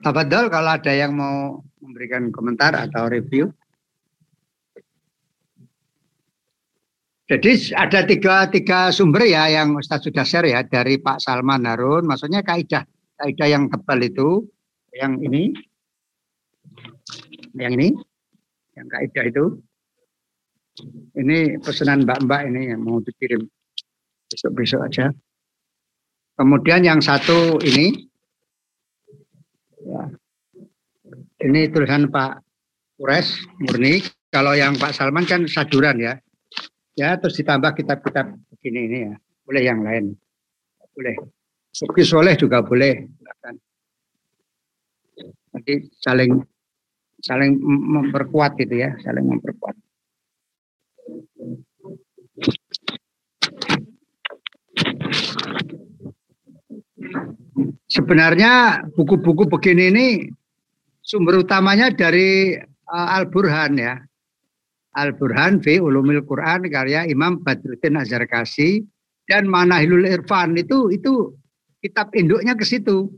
[0.00, 3.52] Tafadol kalau ada yang mau memberikan komentar atau review.
[7.30, 12.08] Jadi ada tiga, tiga sumber ya yang Ustaz sudah share ya dari Pak Salman Harun.
[12.08, 12.82] Maksudnya kaidah
[13.20, 14.48] kaidah yang tebal itu
[14.96, 15.54] yang ini,
[17.54, 17.94] yang ini,
[18.74, 19.44] yang kaidah itu.
[21.16, 23.44] Ini pesanan mbak-mbak ini yang mau dikirim
[24.30, 25.12] besok-besok aja.
[26.38, 28.10] Kemudian yang satu ini,
[29.80, 30.02] Ya.
[31.40, 32.44] Ini tulisan Pak
[33.00, 34.04] Ures murni.
[34.30, 36.14] Kalau yang Pak Salman kan saduran ya.
[36.94, 39.14] Ya terus ditambah kitab-kitab begini ini ya.
[39.42, 40.14] Boleh yang lain.
[40.92, 41.16] Boleh.
[41.72, 43.08] Suki soleh juga boleh.
[45.50, 46.38] Nanti saling
[47.24, 49.74] saling memperkuat gitu ya, saling memperkuat.
[57.90, 60.08] Sebenarnya buku-buku begini ini
[61.02, 62.54] sumber utamanya dari
[62.86, 63.98] uh, Al-Burhan ya.
[64.94, 68.82] Al-Burhan fi Ulumil Quran karya Imam Badruddin Azharkasi
[69.26, 71.34] dan Manahilul Irfan itu itu
[71.82, 73.10] kitab induknya ke situ.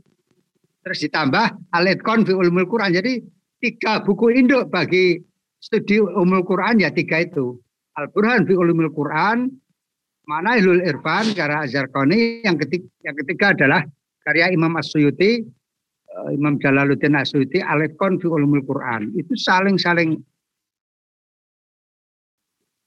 [0.83, 2.91] terus ditambah Al-Itqan fi Ulumul Quran.
[2.91, 3.23] Jadi
[3.63, 5.15] tiga buku induk bagi
[5.55, 7.55] studi Umul Quran ya tiga itu.
[7.93, 9.49] Al-Burhan fi Ulumul Quran,
[10.23, 13.81] Mana Ilul Irfan karya Azharqani, yang ketiga, yang ketiga adalah
[14.23, 15.43] karya Imam Asyuyuti,
[16.07, 19.11] eh, Imam Jalaluddin Asyuyuti, Al-Itqan fi Ulumul Quran.
[19.19, 20.15] Itu saling-saling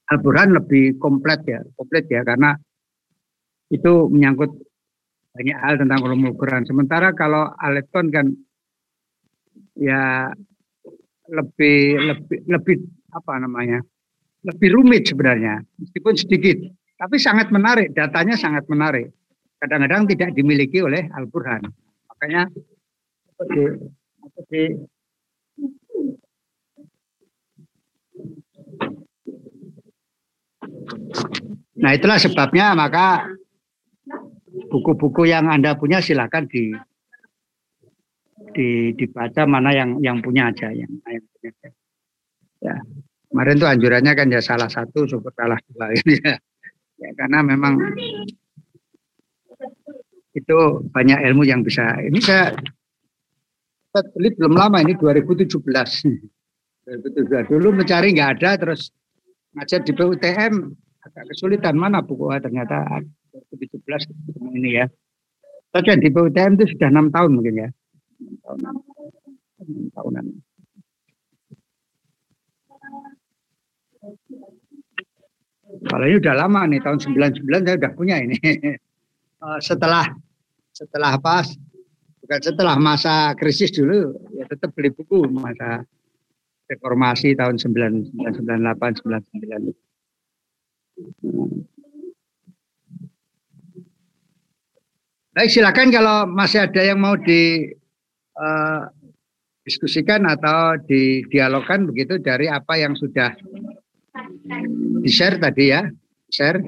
[0.07, 2.57] Al-Burhan lebih komplit ya, komplit ya karena
[3.75, 4.55] itu menyangkut
[5.37, 6.65] banyak hal tentang ulumul Quran.
[6.65, 8.27] Sementara kalau Aleton kan
[9.77, 10.31] ya
[11.29, 12.77] lebih lebih lebih
[13.13, 13.83] apa namanya
[14.47, 16.57] lebih rumit sebenarnya meskipun sedikit
[16.97, 19.11] tapi sangat menarik datanya sangat menarik
[19.59, 21.67] kadang-kadang tidak dimiliki oleh Al Burhan
[22.07, 22.49] makanya
[23.27, 24.79] seperti
[31.77, 33.29] Nah itulah sebabnya maka
[34.73, 36.73] buku-buku yang Anda punya silakan di,
[38.57, 41.71] di dibaca mana yang yang punya aja yang, yang punya aja.
[42.65, 42.77] Ya.
[43.37, 46.41] Kemarin tuh anjurannya kan ya salah satu super salah dua ini ya.
[46.97, 47.09] ya.
[47.21, 47.77] Karena memang
[50.33, 52.01] itu banyak ilmu yang bisa.
[52.01, 52.57] Ini saya,
[53.93, 55.53] saya belum lama ini 2017.
[55.53, 58.89] 2017 dulu mencari nggak ada terus
[59.53, 60.73] ngajar di PUTM
[61.05, 63.05] agak kesulitan mana buku ternyata
[63.53, 64.89] 2017 ini ya.
[65.77, 67.69] Saja di PUTM itu sudah enam tahun mungkin ya.
[68.49, 68.75] tahunan.
[69.93, 70.25] tahunan.
[75.97, 78.37] Kalau ini udah lama nih tahun 99 saya udah punya ini.
[79.37, 80.17] Eh, setelah
[80.73, 81.45] setelah apa?
[82.25, 85.85] Bukan setelah masa krisis dulu ya tetap beli buku masa
[86.65, 89.77] reformasi tahun 1998 99.
[95.37, 97.77] Baik, silakan kalau masih ada yang mau di
[98.41, 98.89] uh,
[99.69, 103.37] diskusikan atau didialogkan begitu dari apa yang sudah
[105.03, 105.87] di share tadi ya,
[106.31, 106.61] share.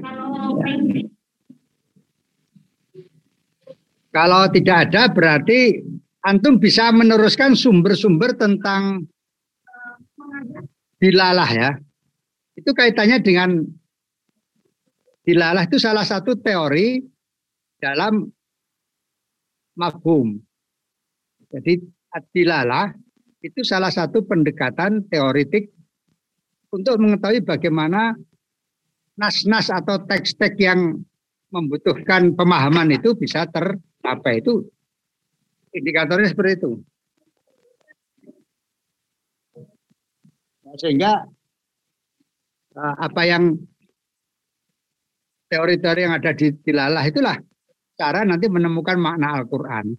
[4.09, 5.79] Kalau tidak ada berarti
[6.25, 9.07] antum bisa meneruskan sumber-sumber tentang
[10.99, 11.71] dilalah ya.
[12.59, 13.63] Itu kaitannya dengan
[15.23, 16.99] dilalah itu salah satu teori
[17.79, 18.27] dalam
[19.79, 20.35] mafhum.
[21.49, 21.79] Jadi
[22.11, 22.91] adilalah
[23.39, 25.78] itu salah satu pendekatan teoritik
[26.69, 28.13] untuk mengetahui bagaimana
[29.19, 31.01] nas-nas atau teks-teks yang
[31.49, 34.45] membutuhkan pemahaman itu bisa tercapai.
[34.45, 34.69] Itu
[35.73, 36.73] indikatornya seperti itu.
[40.77, 41.25] Sehingga
[42.77, 43.57] eh, apa yang
[45.49, 47.37] teori-teori yang ada di dilalah itulah
[47.97, 49.97] cara nanti menemukan makna Al-Quran.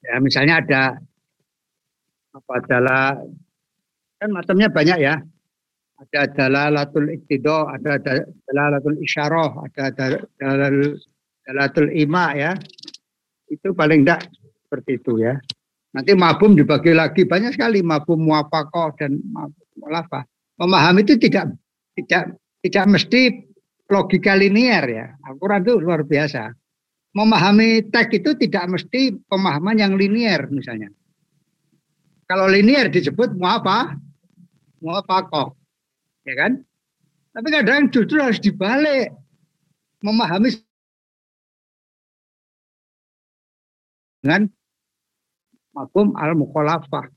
[0.00, 0.82] Ya, misalnya ada
[2.32, 3.20] apa adalah
[4.16, 5.20] kan macamnya banyak ya.
[6.00, 12.56] Ada dalalatul iktido, ada dalalatul isyarah, ada dalalatul ima ya.
[13.52, 14.32] Itu paling tidak
[14.64, 15.36] seperti itu ya.
[15.92, 20.24] Nanti mabum dibagi lagi banyak sekali mabum muafakoh dan mabum mulafah.
[20.56, 21.52] Memahami itu tidak
[21.92, 23.20] tidak tidak mesti
[23.92, 25.06] logika linier ya.
[25.28, 26.48] Al-Quran itu luar biasa
[27.14, 30.90] memahami teks itu tidak mesti pemahaman yang linier misalnya.
[32.30, 33.98] Kalau linier disebut mau apa?
[36.24, 36.52] Ya kan?
[37.30, 39.14] Tapi kadang justru harus dibalik.
[40.00, 40.48] Memahami
[44.24, 44.48] dengan
[45.76, 47.08] mafhum al-mukhalafah.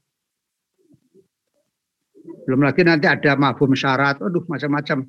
[2.43, 5.07] Belum lagi nanti ada mafhum syarat, aduh macam-macam.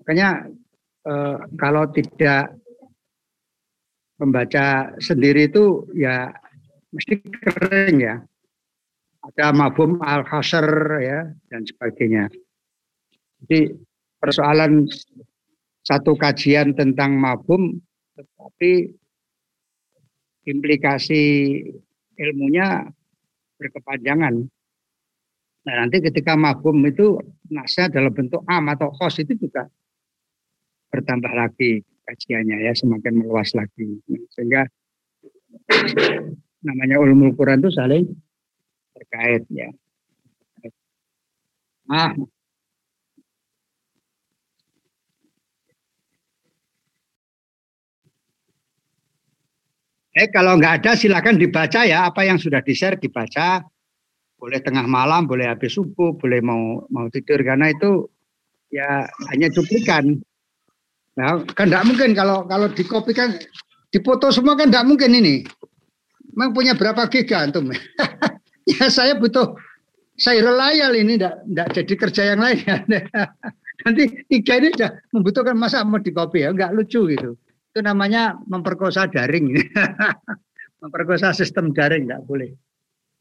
[0.00, 0.48] Makanya
[1.08, 2.52] eh, kalau tidak
[4.20, 6.32] membaca sendiri itu ya
[6.94, 8.16] mesti kering ya.
[9.24, 12.28] Ada mabum al-khasr ya dan sebagainya.
[13.44, 13.76] Jadi
[14.16, 14.88] persoalan
[15.84, 17.76] satu kajian tentang mabum
[18.16, 18.88] tetapi
[20.48, 21.22] implikasi
[22.16, 22.88] ilmunya
[23.60, 24.48] berkepanjangan.
[25.68, 27.20] Nah nanti ketika mabum itu
[27.52, 29.68] nasnya dalam bentuk am atau khos itu juga
[30.88, 34.00] bertambah lagi kajiannya ya semakin meluas lagi
[34.32, 34.64] sehingga
[36.64, 38.08] namanya ulumul Quran itu saling
[38.96, 39.68] terkait ya.
[41.92, 42.16] Ah.
[50.14, 53.66] Eh kalau nggak ada silakan dibaca ya apa yang sudah di share dibaca
[54.38, 58.06] boleh tengah malam boleh habis subuh boleh mau mau tidur karena itu
[58.70, 59.02] ya
[59.32, 60.22] hanya cuplikan
[61.14, 63.38] Nah, kan tidak mungkin kalau kalau dikopikan,
[63.94, 65.46] dipoto semua kan tidak mungkin ini.
[66.34, 67.70] Memang punya berapa giga antum?
[68.70, 69.54] ya saya butuh
[70.18, 72.58] saya layal ini tidak jadi kerja yang lain.
[73.86, 77.38] Nanti tiga ini sudah membutuhkan masa mau di copy ya, nggak lucu gitu.
[77.74, 79.50] Itu namanya memperkosa daring.
[80.82, 82.54] memperkosa sistem daring nggak boleh.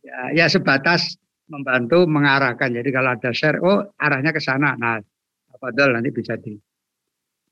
[0.06, 1.18] Ya, ya sebatas
[1.50, 2.70] membantu mengarahkan.
[2.70, 4.78] Jadi kalau ada share, oh arahnya ke sana.
[4.78, 5.02] Nah,
[5.58, 6.54] padahal nanti bisa di.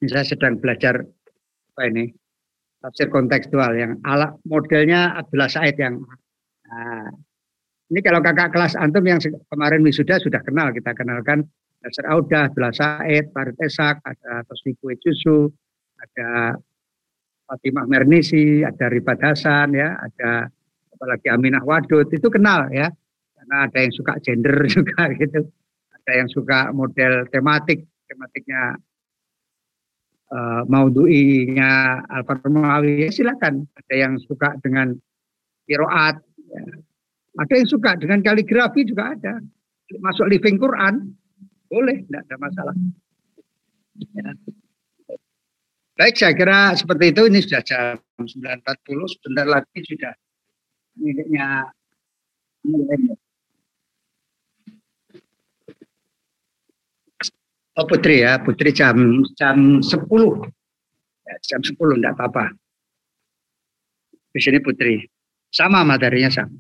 [0.06, 1.02] Saya sedang belajar
[1.74, 2.14] apa ini
[2.86, 6.06] tafsir kontekstual yang ala modelnya Abdullah Said yang
[6.70, 7.10] nah,
[7.90, 9.18] ini kalau kakak kelas antum yang
[9.50, 11.50] kemarin wisuda sudah kenal, kita kenalkan
[11.82, 15.50] Dasar Audah, Abdullah Said, Farid Esak, ada Tosniku Ejusu,
[15.98, 16.62] ada
[17.52, 20.48] Fatimah Mernisi, ada Ribad Hasan, ya, ada
[20.96, 22.88] apalagi Aminah Wadud, itu kenal ya.
[23.36, 25.44] Karena ada yang suka gender juga gitu.
[25.92, 28.80] Ada yang suka model tematik, tematiknya
[30.32, 33.68] uh, maudu'inya Al-Farmawi, ya silakan.
[33.76, 34.96] Ada yang suka dengan
[35.68, 36.64] kiroat, ya
[37.40, 39.40] ada yang suka dengan kaligrafi juga ada.
[40.00, 41.16] Masuk living Quran,
[41.68, 42.76] boleh, tidak ada masalah.
[44.16, 44.32] Ya.
[46.00, 47.22] Baik, saya kira seperti itu.
[47.28, 50.14] Ini sudah jam 9.40, sebentar lagi sudah
[50.98, 51.68] miliknya
[57.80, 59.88] Oh Putri ya, Putri jam jam 10.
[61.26, 62.52] Ya, jam 10 enggak apa-apa.
[64.32, 65.02] Di sini Putri.
[65.52, 66.56] Sama materinya sama.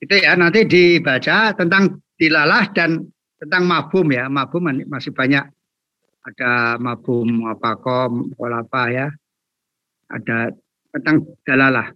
[0.00, 3.00] Itu ya nanti dibaca tentang dilalah dan
[3.40, 4.28] tentang mabum ya.
[4.28, 5.48] Mabum masih banyak
[6.24, 9.06] ada mabum apa kom apa ya.
[10.08, 10.52] Ada
[10.92, 11.92] tentang dalalah.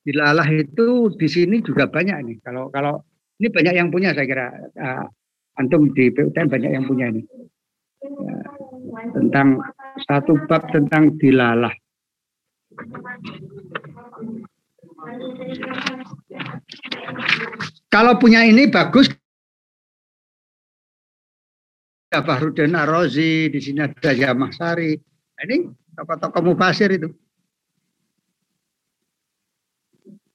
[0.00, 2.36] Dilalah itu di sini juga banyak nih.
[2.40, 3.04] Kalau kalau
[3.40, 5.06] ini banyak yang punya saya kira uh,
[5.60, 7.22] antum di PUTN banyak yang punya ini.
[8.00, 8.36] Ya,
[9.12, 9.60] tentang
[10.08, 11.72] satu bab tentang dilalah.
[17.92, 19.08] Kalau punya ini bagus.
[22.10, 24.98] Ada Fahrudin Arozi, di sini ada Yamah Sari.
[24.98, 27.06] Nah, ini tokoh-tokoh mubasir itu.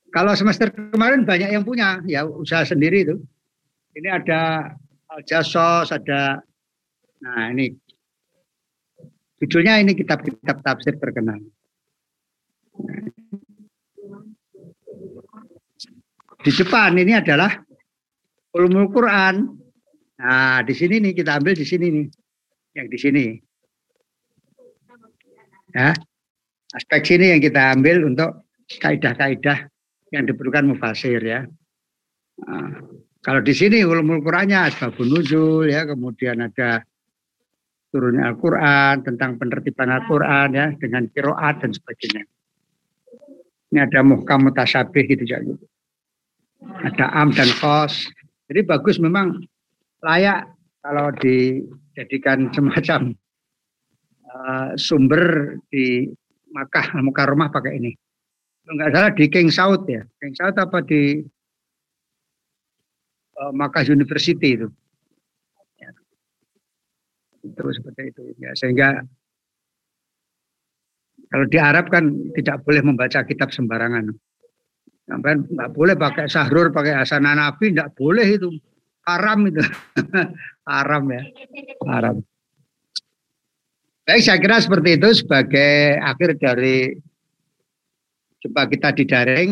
[0.08, 3.20] Kalau semester kemarin banyak yang punya, ya usaha sendiri itu.
[3.92, 4.72] Ini ada
[5.12, 6.40] Al-Jasos, ada,
[7.20, 7.76] nah ini
[9.44, 11.44] judulnya ini kitab-kitab tafsir terkenal.
[16.40, 17.52] Di depan ini adalah
[18.56, 19.64] ulumul Quran.
[20.16, 22.07] Nah, di sini nih kita ambil di sini nih.
[22.76, 23.26] Yang di sini.
[25.76, 25.91] Ya.
[26.76, 28.47] Aspek sini yang kita ambil untuk
[28.80, 29.68] kaidah-kaidah
[30.11, 31.47] yang diperlukan mufasir ya.
[32.43, 32.84] Nah,
[33.24, 36.84] kalau di sini ulumul Qurannya asbabun nuzul ya, kemudian ada
[37.91, 42.28] turunnya Al-Quran, tentang penertiban Al-Quran ya, dengan kiroat dan sebagainya.
[43.72, 45.39] Ini ada muhkam mutasyabih gitu ya.
[46.86, 48.07] Ada am dan kos.
[48.51, 49.41] Jadi bagus memang
[50.06, 50.53] layak
[50.86, 53.18] kalau dijadikan semacam
[54.30, 56.06] uh, sumber di
[56.53, 57.91] Makkah muka rumah pakai ini.
[58.70, 60.06] Enggak salah di King Saud ya.
[60.22, 61.20] King Saud apa di
[63.41, 64.70] uh, Makkah University itu.
[65.82, 65.91] Ya.
[67.43, 68.53] Itu seperti itu ya.
[68.56, 69.01] Sehingga
[71.28, 74.14] kalau di Arab kan tidak boleh membaca kitab sembarangan.
[75.06, 78.49] Sampai nggak boleh pakai sahrur, pakai asana nabi, nggak boleh itu.
[79.06, 79.62] Haram itu.
[80.70, 81.24] Haram ya.
[81.86, 82.16] Haram.
[84.06, 86.93] Baik, saya kira seperti itu sebagai akhir dari
[88.41, 89.51] jumpa kita di daring.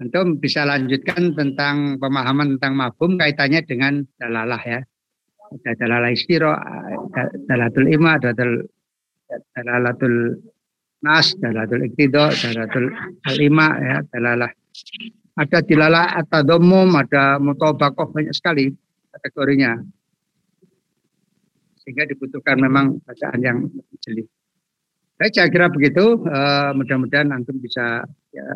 [0.00, 4.80] Tentu bisa lanjutkan tentang pemahaman tentang mabum kaitannya dengan dalalah ya.
[5.50, 6.56] Ada dalalah istiro,
[7.44, 8.64] dalatul ima, dalatul,
[9.52, 10.40] dalalatul
[11.04, 12.88] nas, dalatul iktido, dalatul
[13.28, 14.48] alima ya, dalalah
[15.40, 18.68] ada dilala atau domum, ada mutobakoh banyak sekali
[19.08, 19.80] kategorinya.
[21.80, 23.58] Sehingga dibutuhkan memang bacaan yang
[24.04, 24.28] jeli.
[25.16, 26.20] Baik, saya kira begitu.
[26.28, 28.46] Uh, Mudah-mudahan antum bisa ya,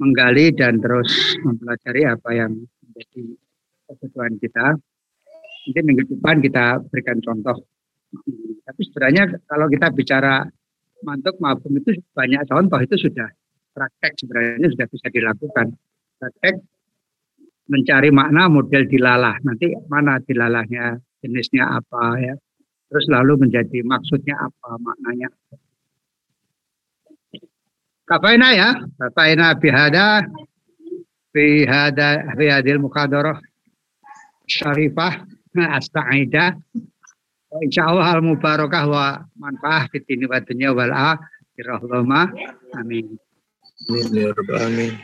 [0.00, 2.52] menggali dan terus mempelajari apa yang
[2.84, 3.36] menjadi
[3.92, 4.66] kebutuhan kita.
[5.64, 7.60] Nanti minggu depan kita berikan contoh.
[8.64, 10.44] Tapi sebenarnya kalau kita bicara
[11.04, 13.28] mantuk mabum itu banyak contoh itu sudah
[13.74, 15.66] praktek sebenarnya sudah bisa dilakukan.
[16.22, 16.54] Praktek
[17.66, 19.34] mencari makna model dilalah.
[19.42, 22.34] Nanti mana dilalahnya, jenisnya apa ya.
[22.88, 25.28] Terus lalu menjadi maksudnya apa, maknanya.
[28.04, 28.70] Kafaina ya,
[29.00, 30.22] kafaina bihada
[31.34, 33.40] bihada bihadil mukadarah
[34.46, 36.54] syarifah asta'ida
[37.64, 40.94] insya Allah al mubarakah wa manfaah fitini wa dunya wal
[42.76, 43.18] amin
[43.88, 44.94] Amin.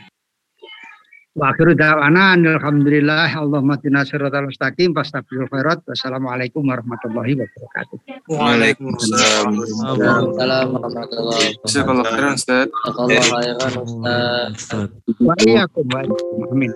[1.31, 5.79] Wa akhiru da'wana alhamdulillah Allahumma tina siratal mustaqim khairat.
[5.87, 7.97] Wassalamualaikum warahmatullahi wabarakatuh.
[8.27, 9.55] Waalaikumsalam.
[9.55, 11.63] Waalaikumsalam warahmatullahi wabarakatuh.
[11.63, 12.67] Jazakallah khairan Ustaz.
[12.67, 14.91] Jazakallah khairan Ustaz.
[15.23, 16.51] Wa iyyakum wa iyyakum.
[16.51, 16.71] Amin.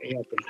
[0.00, 0.40] Iyyakum.